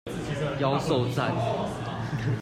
[0.59, 1.31] 妖受讚